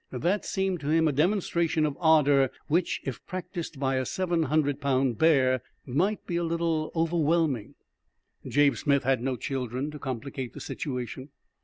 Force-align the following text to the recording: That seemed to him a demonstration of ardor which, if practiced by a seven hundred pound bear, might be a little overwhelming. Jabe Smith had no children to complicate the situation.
That 0.09 0.45
seemed 0.45 0.79
to 0.79 0.89
him 0.89 1.07
a 1.07 1.11
demonstration 1.11 1.85
of 1.85 1.95
ardor 1.99 2.49
which, 2.65 3.01
if 3.03 3.23
practiced 3.27 3.79
by 3.79 3.97
a 3.97 4.05
seven 4.07 4.41
hundred 4.49 4.81
pound 4.81 5.19
bear, 5.19 5.61
might 5.85 6.25
be 6.25 6.37
a 6.37 6.43
little 6.43 6.91
overwhelming. 6.95 7.75
Jabe 8.47 8.73
Smith 8.75 9.03
had 9.03 9.21
no 9.21 9.35
children 9.35 9.91
to 9.91 9.99
complicate 9.99 10.53
the 10.53 10.59
situation. 10.59 11.29